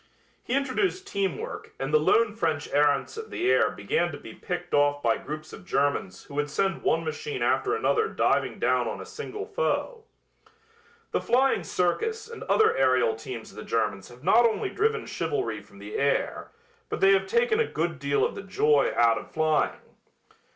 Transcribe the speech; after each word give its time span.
He 0.43 0.55
introduced 0.55 1.05
teamwork 1.05 1.73
and 1.79 1.93
the 1.93 1.99
lone 1.99 2.33
French 2.33 2.67
errants 2.73 3.17
of 3.17 3.29
the 3.29 3.51
air 3.51 3.69
began 3.69 4.11
to 4.11 4.17
be 4.17 4.33
picked 4.33 4.73
off 4.73 5.03
by 5.03 5.17
groups 5.17 5.53
of 5.53 5.63
Germans 5.63 6.23
who 6.23 6.33
would 6.33 6.49
send 6.49 6.81
one 6.81 7.03
machine 7.03 7.43
after 7.43 7.75
another 7.75 8.07
diving 8.07 8.57
down 8.57 8.87
on 8.87 8.99
a 8.99 9.05
single 9.05 9.45
foe. 9.45 10.03
The 11.11 11.21
Flying 11.21 11.63
Circus 11.63 12.27
and 12.27 12.41
other 12.45 12.75
aerial 12.75 13.13
teams 13.13 13.51
of 13.51 13.57
the 13.57 13.63
Germans 13.63 14.09
have 14.09 14.23
not 14.23 14.43
only 14.43 14.71
driven 14.71 15.05
chivalry 15.05 15.61
from 15.61 15.77
the 15.77 15.93
air, 15.95 16.49
but 16.89 16.99
they 16.99 17.13
have 17.13 17.27
taken 17.27 17.59
a 17.59 17.67
good 17.67 17.99
deal 17.99 18.25
of 18.25 18.33
the 18.33 18.41
joy 18.41 18.91
out 18.95 19.19
of 19.19 19.29
flying. 19.29 19.81